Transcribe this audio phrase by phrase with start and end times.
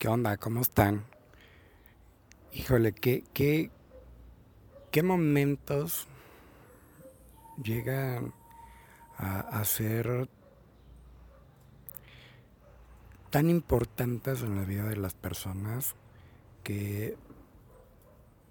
[0.00, 0.38] ¿Qué onda?
[0.38, 1.04] ¿Cómo están?
[2.54, 3.70] Híjole, ¿qué, qué,
[4.90, 6.08] qué momentos
[7.62, 8.32] llegan
[9.18, 10.30] a, ser
[13.28, 15.94] tan importantes en la vida de las personas
[16.64, 17.18] que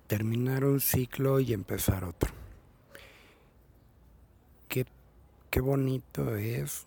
[0.06, 2.32] terminar un ciclo y empezar otro?
[4.68, 4.86] Qué,
[5.50, 6.86] qué bonito es.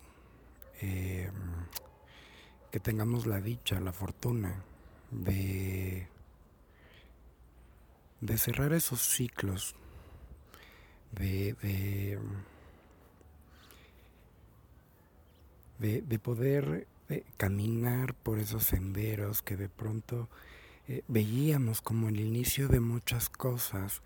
[0.79, 1.29] Eh,
[2.73, 4.63] que tengamos la dicha, la fortuna
[5.11, 6.07] de,
[8.19, 9.75] de cerrar esos ciclos,
[11.11, 11.53] de,
[15.77, 20.27] de, poder eh, caminar por esos senderos que de pronto
[20.87, 24.01] eh, veíamos como el inicio de muchas cosas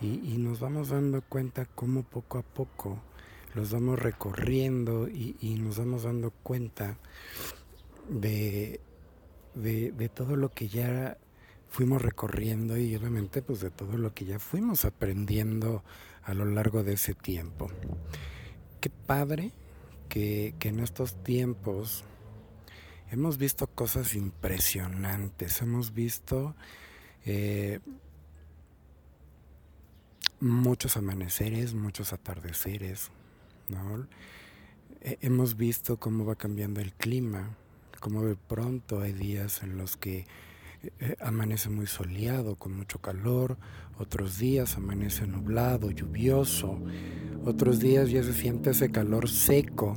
[0.00, 2.98] y, nos vamos dando cuenta cómo poco a poco
[3.54, 6.96] los vamos recorriendo y, y nos vamos dando cuenta
[8.08, 8.80] de,
[9.54, 11.18] de, todo lo que ya
[11.68, 15.84] fuimos recorriendo y obviamente pues de todo lo que ya fuimos aprendiendo
[16.22, 17.68] a lo largo de ese tiempo.
[18.80, 19.52] Qué padre
[20.08, 22.04] que, en estos tiempos
[23.10, 26.54] hemos visto cosas impresionantes, hemos visto
[27.24, 27.80] eh,
[30.40, 33.10] muchos amaneceres, muchos atardeceres,
[35.00, 37.56] hemos visto cómo va cambiando el clima,
[37.98, 40.26] como de pronto hay días en los que
[41.00, 43.56] eh, amanece muy soleado, con mucho calor,
[43.98, 46.80] otros días amanece nublado, lluvioso,
[47.44, 49.96] otros días ya se siente ese calor seco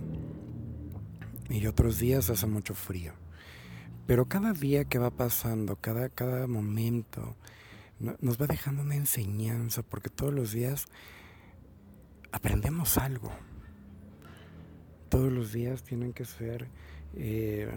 [1.49, 3.13] y otros días hace mucho frío.
[4.07, 7.35] Pero cada día que va pasando, cada, cada momento,
[8.19, 10.87] nos va dejando una enseñanza, porque todos los días
[12.31, 13.31] aprendemos algo.
[15.09, 16.67] Todos los días tienen que ser
[17.15, 17.69] eh,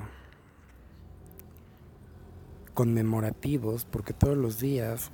[2.75, 5.11] conmemorativos, porque todos los días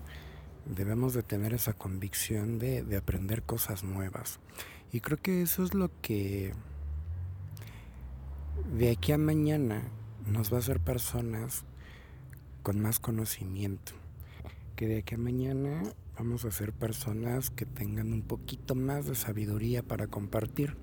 [0.66, 4.40] debemos de tener esa convicción de, de aprender cosas nuevas.
[4.92, 6.52] Y creo que eso es lo que
[8.76, 9.82] de aquí a mañana
[10.26, 11.64] nos va a hacer personas
[12.62, 13.92] con más conocimiento.
[14.76, 15.82] Que de aquí a mañana
[16.16, 20.76] vamos a ser personas que tengan un poquito más de sabiduría para compartir.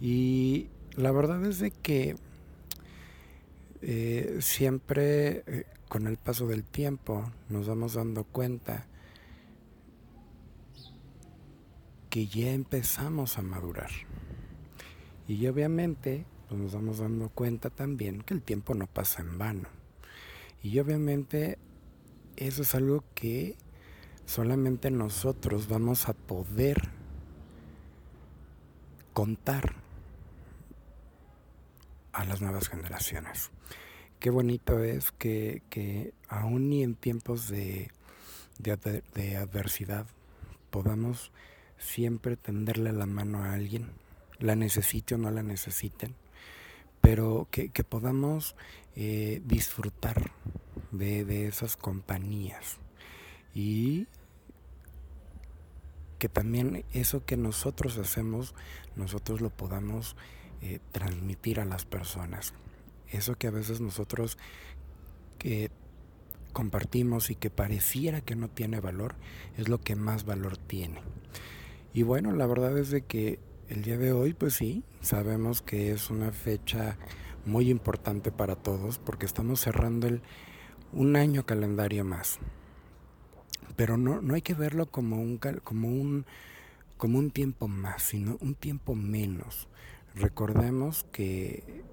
[0.00, 2.16] Y la verdad es de que
[3.82, 8.86] eh, siempre eh, con el paso del tiempo nos vamos dando cuenta
[12.10, 13.90] que ya empezamos a madurar.
[15.26, 19.68] Y obviamente pues, nos vamos dando cuenta también que el tiempo no pasa en vano.
[20.62, 21.58] Y obviamente
[22.36, 23.56] eso es algo que
[24.26, 26.90] solamente nosotros vamos a poder
[29.12, 29.87] contar
[32.18, 33.52] a las nuevas generaciones.
[34.18, 37.92] Qué bonito es que, que aún y en tiempos de,
[38.58, 40.04] de, adversidad
[40.70, 41.30] podamos
[41.78, 43.92] siempre tenderle la mano a alguien,
[44.40, 46.16] la necesite o no la necesiten,
[47.00, 48.56] pero que, podamos
[48.96, 50.32] eh, disfrutar
[50.90, 52.78] de, de, esas compañías
[53.54, 54.08] y
[56.18, 58.56] que también eso que nosotros hacemos,
[58.96, 60.16] nosotros lo podamos
[60.62, 62.54] eh, transmitir a las personas.
[63.10, 64.38] Eso que a veces nosotros
[65.38, 65.70] que
[66.52, 69.14] compartimos y que pareciera que no tiene valor,
[69.56, 71.00] es lo que más valor tiene.
[71.94, 75.92] Y bueno, la verdad es de que el día de hoy, pues sí, sabemos que
[75.92, 76.96] es una fecha
[77.44, 80.22] muy importante para todos porque estamos cerrando el,
[80.92, 82.38] un año calendario más.
[83.76, 86.26] Pero no, no hay que verlo como un, como, un,
[86.96, 89.68] como un tiempo más, sino un tiempo menos.
[90.14, 91.84] Recordemos que,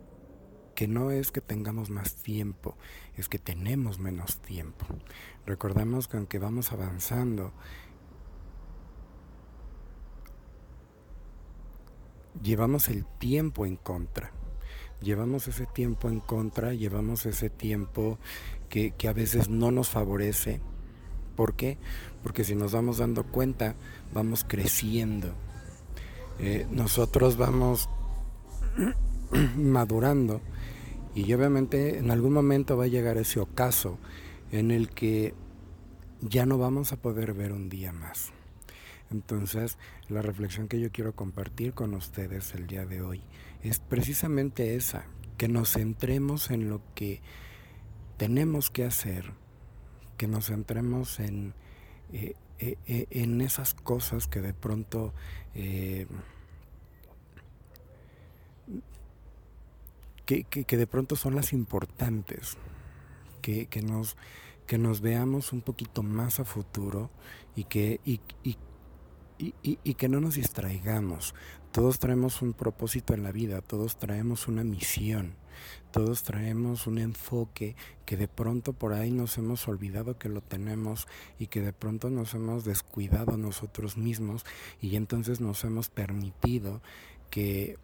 [0.75, 2.77] que no es que tengamos más tiempo,
[3.15, 4.85] es que tenemos menos tiempo.
[5.45, 7.53] Recordemos que aunque vamos avanzando,
[12.41, 14.31] llevamos el tiempo en contra.
[15.01, 18.17] Llevamos ese tiempo en contra, llevamos ese tiempo
[18.69, 20.61] que, a veces no nos favorece.
[21.35, 21.77] ¿Por qué?
[22.23, 23.75] Porque si nos vamos dando cuenta,
[24.13, 25.33] vamos creciendo.
[26.39, 27.89] Eh, nosotros vamos
[29.57, 30.41] madurando
[31.13, 33.97] y obviamente en algún momento va a llegar ese ocaso
[34.51, 35.33] en el que
[36.21, 38.31] ya no vamos a poder ver un día más.
[39.11, 39.77] Entonces,
[40.09, 43.21] la reflexión que yo quiero compartir con ustedes el día de hoy
[43.61, 45.05] es precisamente esa,
[45.37, 47.21] que nos centremos en lo que
[48.17, 49.31] tenemos que hacer,
[50.17, 51.53] que nos centremos en,
[52.11, 55.13] eh, eh, en esas cosas que de pronto
[60.25, 62.57] que, de pronto son las importantes,
[63.41, 64.17] que, nos,
[64.65, 67.11] que nos veamos un poquito más a futuro
[67.55, 68.19] y que, y,
[69.37, 71.35] y que no nos distraigamos.
[71.71, 75.35] Todos traemos un propósito en la vida, todos traemos una misión,
[75.91, 77.75] todos traemos un enfoque
[78.05, 81.07] que de pronto por ahí nos hemos olvidado que lo tenemos
[81.37, 84.45] y que de pronto nos hemos descuidado nosotros mismos
[84.81, 86.81] y entonces nos hemos permitido
[87.29, 87.77] que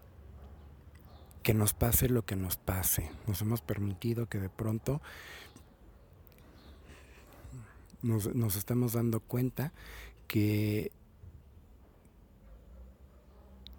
[1.44, 3.10] que nos pase lo que nos pase.
[3.28, 5.02] Nos hemos permitido que de pronto
[8.02, 9.74] nos, estemos dando cuenta
[10.28, 10.92] que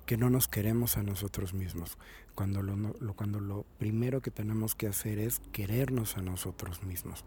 [0.06, 1.97] que no nos queremos a nosotros mismos,
[2.35, 7.25] cuando lo, cuando lo primero que tenemos que hacer es querernos a nosotros mismos.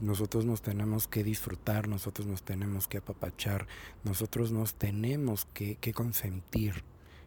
[0.00, 3.66] Nosotros nos tenemos que disfrutar, nosotros nos tenemos que apapachar,
[4.04, 6.84] nosotros nos tenemos que, consentir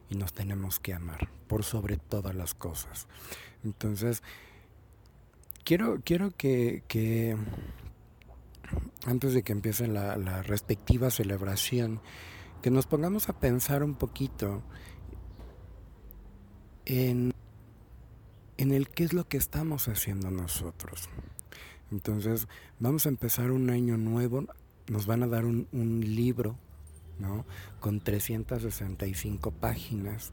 [0.10, 3.08] y nos tenemos que amar por sobre todas las cosas.
[3.64, 4.24] Entonces,
[5.64, 7.38] quiero, quiero que,
[9.06, 12.02] antes de que empiece la, la respectiva celebración,
[12.62, 14.64] que nos pongamos a pensar un poquito
[16.86, 17.34] en,
[18.58, 21.10] el qué es lo que estamos haciendo nosotros.
[21.92, 22.48] Entonces,
[22.80, 24.46] vamos a empezar un año nuevo,
[24.88, 25.68] nos van a dar un,
[26.02, 26.58] libro
[27.20, 27.46] ¿no?
[27.80, 30.32] Con 365 páginas,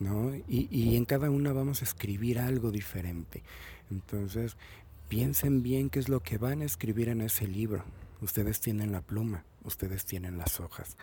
[0.00, 0.34] ¿no?
[0.34, 3.42] Y, y, en cada una vamos a escribir algo diferente.
[3.90, 4.56] Entonces,
[5.08, 7.84] piensen bien qué es lo que van a escribir en ese libro.
[8.20, 10.96] Ustedes tienen la pluma, ustedes tienen las hojas.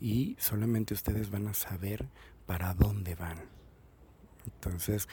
[0.00, 2.08] Y solamente ustedes van a saber
[2.46, 3.38] para dónde van.
[4.46, 5.08] Entonces,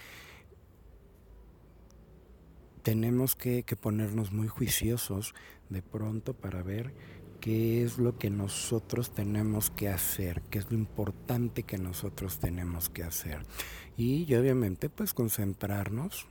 [2.84, 5.34] tenemos que, ponernos muy juiciosos
[5.70, 6.94] de pronto para ver
[7.42, 12.88] qué es lo que nosotros tenemos que hacer, qué es lo importante que nosotros tenemos
[12.88, 13.40] que hacer.
[13.98, 16.28] Y, obviamente pues concentrarnos,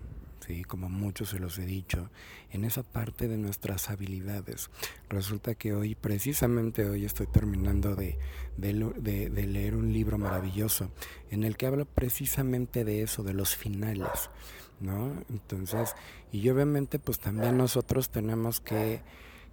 [0.47, 0.63] ¿sí?
[0.63, 2.09] como muchos se los he dicho,
[2.53, 4.71] en esa parte de nuestras habilidades.
[5.09, 8.17] Resulta que hoy, precisamente hoy estoy terminando de,
[8.57, 10.91] de, leer un libro maravilloso
[11.31, 14.31] en el que habla precisamente de eso, de los finales.
[14.79, 15.13] ¿No?
[15.29, 15.95] Entonces,
[16.33, 19.03] y obviamente pues también nosotros tenemos que,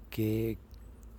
[0.10, 0.58] que,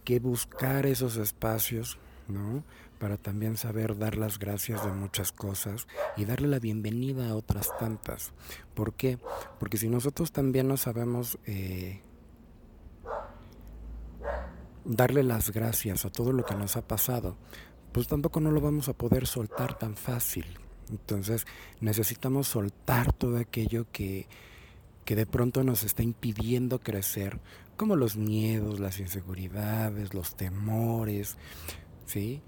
[0.08, 2.64] que buscar esos espacios, ¿no?
[2.98, 7.68] para también saber dar las gracias de muchas cosas y darle la bienvenida a otras
[7.78, 8.32] tantas.
[8.74, 9.18] ¿Por qué?
[9.60, 12.00] Porque si nosotros también no sabemos eh,
[14.86, 17.36] darle las gracias a todo lo que nos ha pasado,
[17.92, 20.46] pues tampoco no lo vamos a poder soltar tan fácil.
[20.88, 21.46] Entonces
[21.82, 24.26] necesitamos soltar todo aquello que,
[25.08, 27.40] que de pronto nos está impidiendo crecer,
[27.78, 31.38] como los miedos, las inseguridades, los temores,
[32.04, 32.42] ¿sí?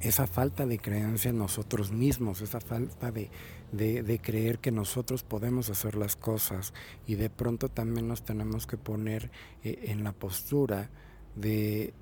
[0.00, 3.30] esa falta de creencia en nosotros mismos, esa falta de,
[3.72, 6.74] de, creer que nosotros podemos hacer las cosas
[7.06, 9.30] y de pronto también nos tenemos que poner
[9.64, 10.90] eh, en la postura
[11.34, 11.94] de,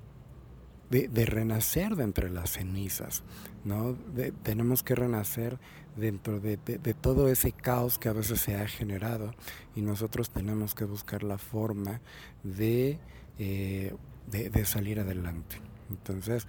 [0.89, 3.23] de, renacer de entre las cenizas,
[3.65, 3.95] ¿no?
[4.43, 5.59] tenemos que renacer
[5.95, 6.57] dentro de,
[7.01, 9.33] todo ese caos que a veces se ha generado
[9.75, 12.01] y nosotros tenemos que buscar la forma
[12.43, 12.99] de,
[13.37, 13.93] eh,
[14.31, 15.57] de salir adelante.
[15.89, 16.47] Entonces,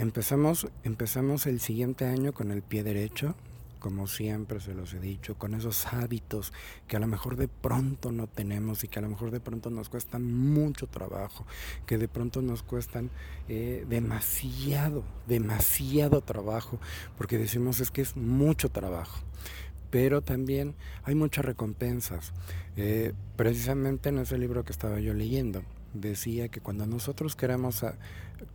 [0.00, 3.34] Empezamos, empezamos el siguiente año con el pie derecho,
[3.80, 6.52] como siempre se los he dicho, con esos hábitos
[6.86, 9.70] que a lo mejor de pronto no tenemos y que a lo mejor de pronto
[9.70, 11.46] nos cuestan mucho trabajo,
[11.86, 13.10] que de pronto nos cuestan
[13.48, 16.78] eh, demasiado, demasiado trabajo,
[17.16, 19.18] porque decimos es que es mucho trabajo.
[19.90, 22.32] Pero también hay muchas recompensas.
[22.76, 25.64] Eh, precisamente en ese libro que estaba yo leyendo,
[25.94, 27.84] decía que cuando nosotros queremos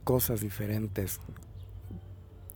[0.06, 1.20] cosas diferentes,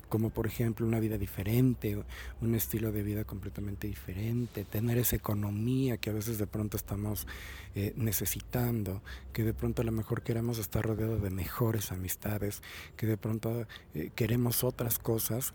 [0.10, 2.04] como por ejemplo una vida diferente,
[2.42, 7.28] un estilo de vida completamente diferente, tener esa economía que a veces de pronto estamos
[7.76, 9.02] eh, necesitando,
[9.32, 12.62] que de pronto a lo mejor queremos estar rodeados de mejores amistades,
[12.98, 15.54] que de pronto eh, queremos otras cosas,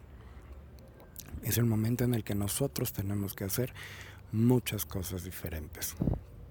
[1.43, 3.75] es el momento en el que nosotros tenemos que hacer
[4.33, 5.97] muchas cosas diferentes.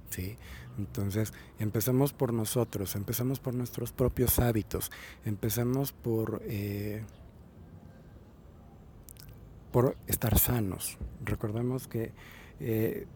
[0.09, 0.37] ¿sí?
[0.77, 4.91] Entonces, empezamos por nosotros, empezamos por nuestros propios hábitos,
[5.25, 7.03] empezamos por, eh,
[9.73, 10.97] por estar sanos.
[11.25, 12.13] Recordemos que
[12.59, 13.07] eh,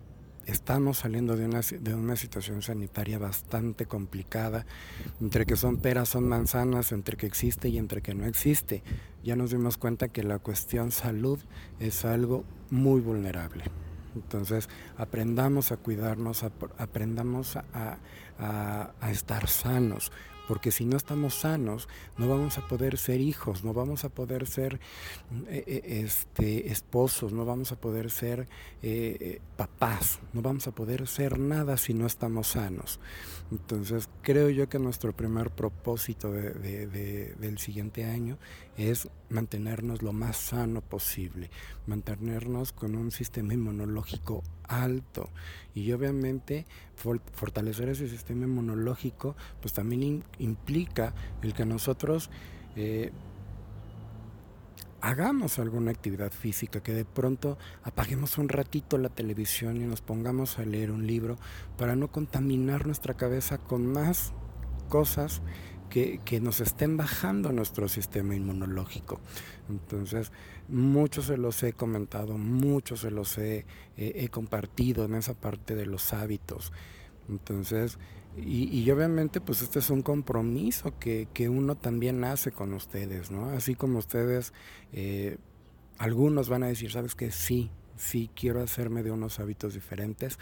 [0.47, 4.65] estamos saliendo de una, de una situación sanitaria bastante complicada,
[5.21, 8.81] entre que son peras, son manzanas, entre que existe y entre que no existe.
[9.23, 11.39] Ya nos dimos cuenta que la cuestión salud
[11.79, 13.65] es algo muy vulnerable.
[14.15, 16.43] Entonces, aprendamos a cuidarnos,
[16.79, 17.99] aprendamos a,
[19.11, 20.11] estar sanos.
[20.47, 21.87] Porque si no estamos sanos,
[22.17, 24.79] no vamos a poder ser hijos, no vamos a poder ser
[25.49, 28.47] eh, eh, este, esposos, no vamos a poder ser
[28.81, 32.99] eh, papás, no vamos a poder ser nada si no estamos sanos.
[33.51, 38.37] Entonces creo yo que nuestro primer propósito del siguiente año
[38.77, 41.49] es mantenernos lo más sano posible,
[41.87, 45.29] mantenernos con un sistema inmunológico alto.
[45.73, 46.65] Y obviamente
[46.95, 52.29] fortalecer ese sistema inmunológico pues también implica el que nosotros
[52.75, 53.11] eh,
[55.01, 60.59] hagamos alguna actividad física, que de pronto apaguemos un ratito la televisión y nos pongamos
[60.59, 61.37] a leer un libro
[61.77, 64.33] para no contaminar nuestra cabeza con más
[64.89, 65.41] cosas
[65.89, 69.19] que, nos estén bajando nuestro sistema inmunológico.
[69.69, 70.31] Entonces,
[70.67, 73.65] muchos se los he comentado, muchos se los he,
[73.95, 76.71] he compartido en esa parte de los hábitos.
[77.29, 77.97] Entonces,
[78.39, 83.49] y, obviamente pues este es un compromiso que, uno también hace con ustedes, ¿no?
[83.49, 84.53] Así como ustedes,
[84.93, 85.37] eh,
[85.97, 87.31] algunos van a decir, ¿sabes qué?
[87.31, 90.37] Sí, sí quiero hacerme de unos hábitos diferentes,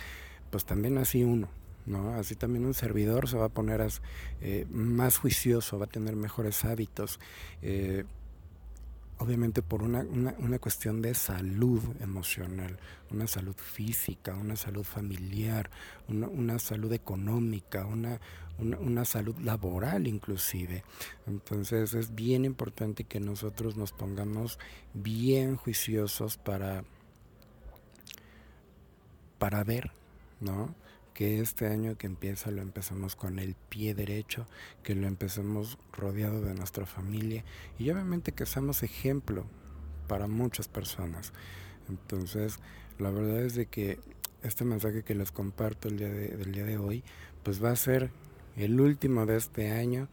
[0.52, 1.48] pues también así uno,
[1.86, 2.16] ¿no?
[2.16, 3.86] Así también un servidor se va a poner
[4.42, 7.20] eh, más juicioso, va a tener mejores hábitos.
[7.62, 8.06] Eh,
[9.18, 12.78] obviamente por una, una, cuestión de salud emocional,
[13.12, 15.70] una salud física, una salud familiar,
[16.08, 18.20] una, salud económica, una,
[18.60, 20.84] una, salud laboral inclusive.
[21.28, 24.60] Entonces es bien importante que nosotros nos pongamos
[24.94, 26.84] bien juiciosos para,
[29.38, 29.92] para ver,
[30.42, 30.76] ¿no?
[31.16, 34.46] Que este año que empieza lo empezamos con el pie derecho,
[34.84, 37.46] que lo empecemos rodeado de nuestra familia
[37.80, 39.46] y obviamente que seamos ejemplo
[40.08, 41.32] para muchas personas.
[41.88, 42.60] Entonces,
[43.00, 43.98] la verdad es de que
[44.44, 47.02] este mensaje que les comparto el día de, día de hoy,
[47.44, 48.12] pues va a ser
[48.58, 50.10] el último de este año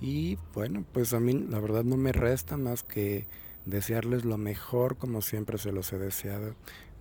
[0.00, 3.28] y bueno, pues a mí la verdad no me resta más que
[3.66, 6.56] desearles lo mejor como siempre se los he deseado,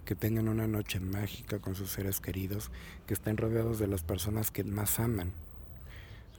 [0.09, 2.71] que tengan una noche mágica con sus seres queridos,
[3.05, 5.33] que estén rodeados de las personas que más aman,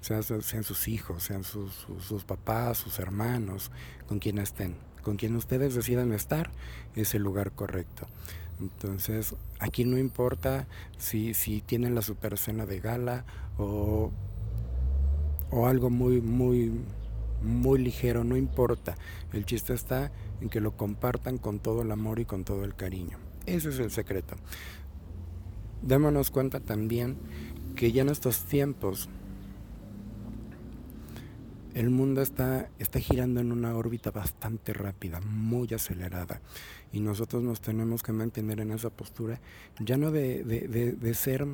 [0.00, 0.24] sean,
[0.64, 3.70] sus hijos, sean sus, sus, papás, sus hermanos,
[4.08, 4.74] con quien estén,
[5.04, 6.50] con quien ustedes decidan estar,
[6.96, 8.08] es el lugar correcto.
[8.58, 10.66] Entonces, aquí no importa
[10.98, 13.24] si, si tienen la super cena de gala
[13.56, 14.10] o,
[15.52, 16.72] o algo muy, muy,
[17.40, 18.96] muy ligero, no importa.
[19.32, 20.10] El chiste está
[20.40, 23.29] en que lo compartan con todo el amor y con todo el cariño.
[23.50, 24.36] Ese es el secreto.
[25.82, 27.16] Démonos cuenta también
[27.74, 29.08] que ya en estos tiempos
[31.74, 36.40] el mundo está, está girando en una órbita bastante rápida, muy acelerada,
[36.92, 39.40] y nosotros nos tenemos que mantener en esa postura,
[39.78, 41.46] ya no de, de, ser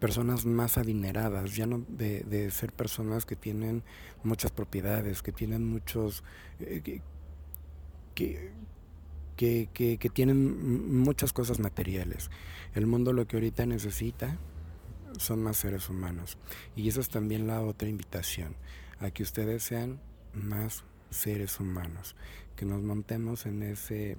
[0.00, 3.82] personas más adineradas, ya no de, ser personas que tienen
[4.22, 6.22] muchas propiedades, que tienen muchos...
[6.60, 7.00] Eh,
[9.38, 12.30] tienen muchas cosas materiales.
[12.74, 14.38] El mundo lo que ahorita necesita
[15.18, 16.38] son más seres humanos.
[16.76, 18.56] Y esa es también la otra invitación,
[19.00, 20.00] a que ustedes sean
[20.34, 22.16] más seres humanos,
[22.56, 24.16] que nos montemos en ese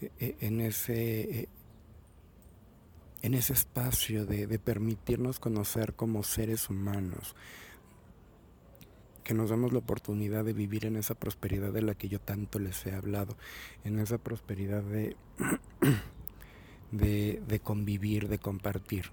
[0.00, 1.48] e, e, en ese e,
[3.22, 7.34] en ese espacio de permitirnos conocer como seres humanos,
[9.30, 12.58] que nos damos la oportunidad de vivir en esa prosperidad de la que yo tanto
[12.58, 13.36] les he hablado,
[13.84, 14.82] en esa prosperidad
[16.90, 19.04] de, de, convivir, de compartir.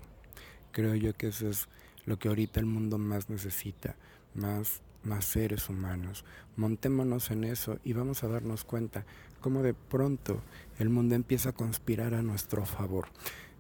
[0.71, 1.67] Creo yo que eso es
[2.05, 3.95] lo que ahorita el mundo más necesita,
[4.33, 6.25] más, más seres humanos.
[6.55, 9.05] Montémonos en eso y vamos a darnos cuenta
[9.39, 10.41] cómo de pronto
[10.79, 13.09] el mundo empieza a conspirar a nuestro favor.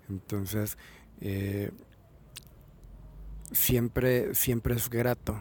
[0.09, 0.79] Entonces,
[1.21, 1.69] eh,
[3.51, 5.39] siempre, siempre es grato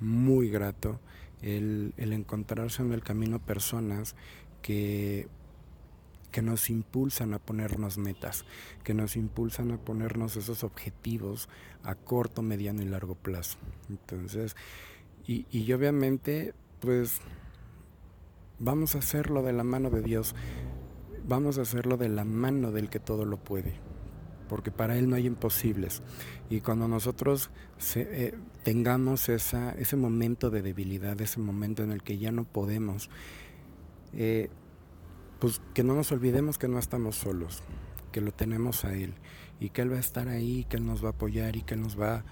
[0.00, 1.00] muy grato
[1.42, 4.14] el, encontrarse en el camino personas
[4.62, 5.28] que,
[6.30, 8.44] que nos impulsan a ponernos metas,
[8.84, 11.48] que nos impulsan a ponernos esos objetivos
[11.82, 13.58] a corto, mediano y largo plazo.
[13.88, 14.56] Entonces,
[15.26, 17.20] y, y obviamente, pues
[18.58, 20.34] vamos a hacerlo de la mano de Dios,
[21.26, 23.95] vamos a hacerlo de la mano del que todo lo puede
[24.48, 26.02] porque para Él no hay imposibles.
[26.50, 27.50] Y cuando nosotros
[27.94, 33.10] eh, tengamos esa, ese momento de debilidad, ese momento en el que ya no podemos,
[34.12, 34.48] eh,
[35.38, 37.62] pues que no nos olvidemos que no estamos solos,
[38.12, 39.14] que lo tenemos a Él
[39.60, 41.74] y que Él va a estar ahí, que Él nos va a apoyar y que
[41.74, 42.24] Él nos va,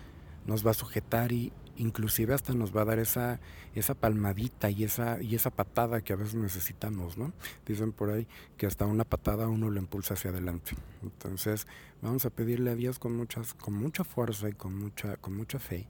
[0.47, 3.41] nos va a sujetar y, inclusive hasta nos va a dar esa,
[3.75, 7.33] esa palmadita y esa, y esa patada que a veces necesitamos, ¿no?
[7.67, 8.27] Dicen por ahí
[8.57, 10.73] que hasta una patada uno lo impulsa hacia adelante.
[11.03, 11.67] Entonces,
[12.03, 15.59] vamos a pedirle a Dios con muchas, con mucha fuerza y con mucha, con mucha
[15.59, 15.87] fe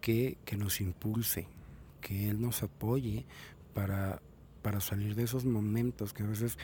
[0.00, 1.46] que, que nos impulse,
[2.00, 3.26] que Él nos apoye
[3.74, 4.20] para,
[4.62, 6.58] para salir de esos momentos que a veces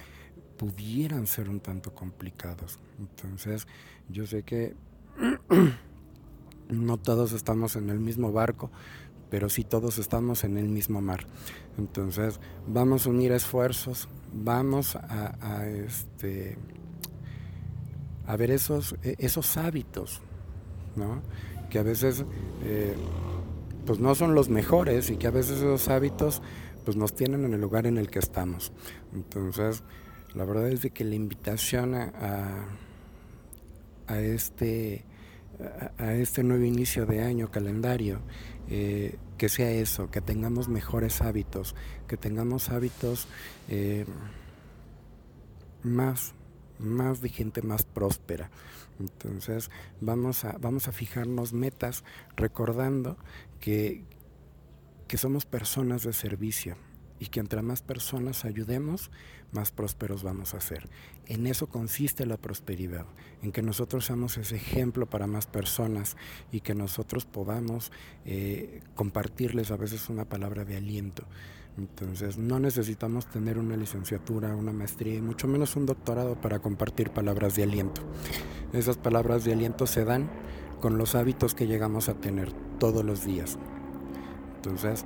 [0.56, 2.78] pudieran ser un tanto complicados.
[2.98, 3.66] Entonces,
[4.08, 4.74] yo sé que
[6.68, 8.70] no todos estamos en el mismo barco,
[9.30, 11.26] pero sí todos estamos en el mismo mar.
[11.76, 16.58] Entonces, vamos a unir esfuerzos, vamos a, este
[18.26, 20.20] a ver esos, e, esos hábitos,
[20.96, 21.22] ¿no?
[21.70, 22.24] que a veces
[22.64, 22.94] eh,
[23.86, 26.42] pues no son los mejores y que a veces esos hábitos
[26.84, 28.72] pues nos tienen en el lugar en el que estamos.
[29.14, 29.82] Entonces,
[30.34, 32.66] la verdad es de que la invitación a,
[34.06, 35.04] a, este
[35.98, 38.20] a, este nuevo inicio de año calendario,
[38.68, 41.74] eh, que sea eso, que tengamos mejores hábitos,
[42.06, 43.28] que tengamos hábitos
[43.68, 44.04] eh,
[45.82, 46.34] más,
[46.78, 48.50] más de gente más próspera.
[49.00, 52.04] Entonces vamos a, vamos a fijarnos metas
[52.36, 53.16] recordando
[53.60, 54.04] que,
[55.06, 56.76] que somos personas de servicio
[57.20, 59.10] y que entre más personas ayudemos,
[59.52, 60.88] más prósperos vamos a ser.
[61.26, 63.06] En eso consiste la prosperidad,
[63.42, 66.16] en que nosotros seamos ese ejemplo para más personas
[66.52, 67.92] y que nosotros podamos
[68.24, 71.24] eh, compartirles a veces una palabra de aliento.
[71.78, 77.10] Entonces no necesitamos tener una licenciatura, una maestría y mucho menos un doctorado para compartir
[77.10, 78.02] palabras de aliento.
[78.72, 80.28] Esas palabras de aliento se dan
[80.80, 83.58] con los hábitos que llegamos a tener todos los días.
[84.56, 85.04] Entonces,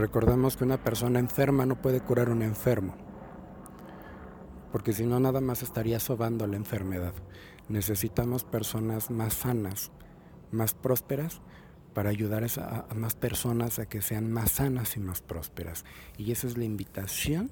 [0.00, 2.94] recordemos que una persona enferma no puede curar un enfermo,
[4.72, 7.14] porque si no nada más estaría sobando la enfermedad.
[7.68, 9.92] Necesitamos personas más sanas,
[10.50, 11.40] más prósperas,
[11.94, 15.84] para ayudar a, a, más personas a que sean más sanas y más prósperas.
[16.16, 17.50] Y esa es la invitación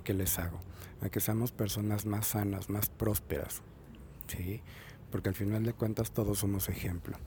[0.00, 0.58] que les hago,
[1.02, 3.60] a que seamos personas más sanas, más prósperas.
[4.26, 4.62] ¿sí?
[5.10, 7.18] Porque al final de cuentas todos somos ejemplo.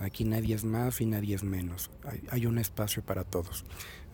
[0.00, 1.90] Aquí nadie es más y nadie es menos.
[2.30, 3.64] Hay, un espacio para todos.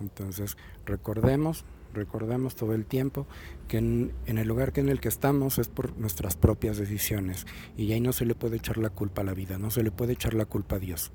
[0.00, 3.26] Entonces, recordemos, recordemos todo el tiempo
[3.68, 7.46] que en, el lugar que en el que estamos es por nuestras propias decisiones.
[7.76, 9.90] Y ahí no se le puede echar la culpa a la vida, no se le
[9.90, 11.12] puede echar la culpa a Dios.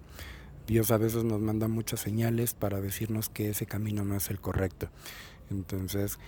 [0.67, 4.39] Dios a veces nos manda muchas señales para decirnos que ese camino no es el
[4.39, 4.89] correcto.
[5.49, 6.19] Entonces,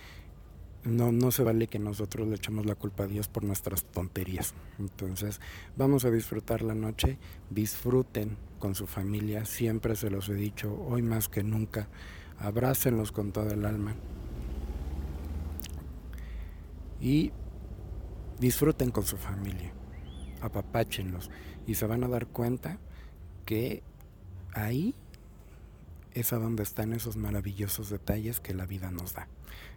[0.84, 4.54] no, no se vale que nosotros le echemos la culpa a Dios por nuestras tonterías.
[4.78, 5.40] Entonces,
[5.76, 7.18] vamos a disfrutar la noche,
[7.50, 11.88] disfruten con su familia, siempre se los he dicho, hoy más que nunca,
[12.38, 13.94] abrácenlos con toda el alma.
[17.00, 17.32] Y
[18.40, 19.72] disfruten con su familia,
[20.40, 21.30] apapáchenlos.
[21.66, 22.78] Y se van a dar cuenta
[23.44, 23.82] que
[24.52, 24.94] ahí
[26.14, 29.28] es a donde están esos maravillosos detalles que la vida nos da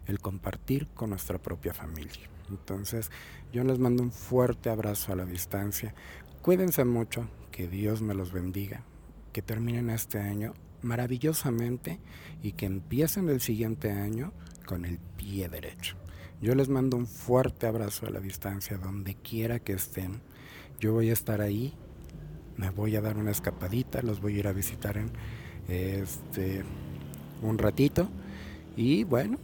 [0.08, 2.30] el compartir con nuestra propia familia.
[2.50, 3.12] Entonces,
[3.52, 5.94] yo les mando un fuerte abrazo a la distancia.
[6.42, 8.84] Cuídense mucho, que Dios me los bendiga,
[9.32, 12.00] que terminen este año maravillosamente
[12.44, 14.34] y que empiecen el siguiente año
[14.66, 15.96] con el pie derecho.
[16.42, 20.22] Yo les mando un fuerte abrazo a la distancia, donde quiera que estén.
[20.80, 21.74] Yo voy a estar ahí,
[22.58, 25.12] me voy a dar una escapadita, los voy a ir a visitar en
[25.68, 26.64] este
[27.42, 28.10] un ratito
[28.76, 29.38] y bueno,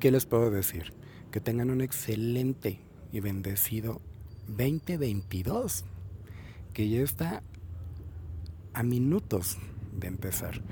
[0.00, 0.94] ¿Qué les puedo decir?
[1.30, 2.80] Que tengan un excelente
[3.12, 4.00] y bendecido
[4.48, 5.84] 2022,
[6.72, 7.42] que ya está
[8.72, 9.58] a minutos
[9.92, 10.62] de empezar.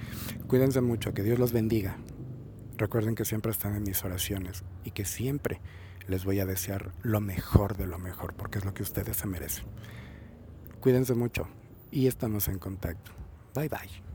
[0.46, 1.98] Cuídense mucho, que Dios los bendiga.
[2.78, 5.60] Recuerden que siempre están en mis oraciones y que siempre
[6.06, 9.26] les voy a desear lo mejor de lo mejor, porque es lo que ustedes se
[9.26, 9.66] merecen.
[10.80, 11.48] Cuídense mucho
[11.90, 13.10] y estamos en contacto.
[13.54, 14.07] Bye bye.